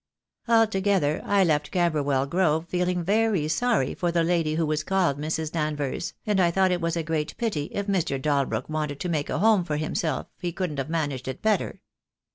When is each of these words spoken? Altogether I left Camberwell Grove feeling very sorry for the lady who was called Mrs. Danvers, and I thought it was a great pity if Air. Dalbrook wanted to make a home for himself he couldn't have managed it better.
Altogether 0.47 1.21
I 1.23 1.43
left 1.43 1.69
Camberwell 1.69 2.25
Grove 2.25 2.67
feeling 2.67 3.03
very 3.03 3.47
sorry 3.47 3.93
for 3.93 4.11
the 4.11 4.23
lady 4.23 4.55
who 4.55 4.65
was 4.65 4.83
called 4.83 5.19
Mrs. 5.19 5.51
Danvers, 5.51 6.15
and 6.25 6.39
I 6.39 6.49
thought 6.49 6.71
it 6.71 6.81
was 6.81 6.97
a 6.97 7.03
great 7.03 7.37
pity 7.37 7.65
if 7.65 7.87
Air. 7.87 8.17
Dalbrook 8.17 8.67
wanted 8.67 8.99
to 8.99 9.09
make 9.09 9.29
a 9.29 9.37
home 9.37 9.63
for 9.63 9.77
himself 9.77 10.25
he 10.39 10.51
couldn't 10.51 10.79
have 10.79 10.89
managed 10.89 11.27
it 11.27 11.43
better. 11.43 11.81